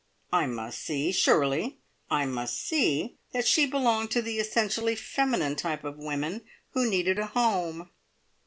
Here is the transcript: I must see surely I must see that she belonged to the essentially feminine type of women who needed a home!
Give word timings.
I 0.33 0.47
must 0.47 0.79
see 0.81 1.11
surely 1.11 1.77
I 2.09 2.25
must 2.25 2.59
see 2.59 3.17
that 3.33 3.45
she 3.45 3.67
belonged 3.67 4.09
to 4.09 4.23
the 4.23 4.39
essentially 4.39 4.95
feminine 4.95 5.55
type 5.55 5.83
of 5.83 5.97
women 5.99 6.41
who 6.71 6.89
needed 6.89 7.19
a 7.19 7.27
home! 7.27 7.91